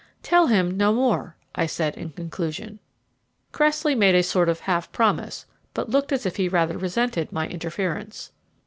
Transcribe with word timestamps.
"Tell 0.23 0.47
him 0.47 0.75
no 0.77 0.91
more," 0.93 1.35
I 1.53 1.67
said 1.67 1.95
in 1.95 2.09
conclusion. 2.09 2.79
Cressley 3.51 3.93
made 3.93 4.15
a 4.15 4.23
sort 4.23 4.49
of 4.49 4.61
half 4.61 4.91
promise, 4.91 5.45
but 5.75 5.91
looked 5.91 6.11
as 6.11 6.25
if 6.25 6.37
he 6.37 6.49
rather 6.49 6.75
resented 6.75 7.31
my 7.31 7.47
interference. 7.47 8.31